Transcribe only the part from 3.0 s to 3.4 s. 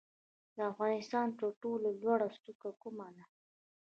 ده؟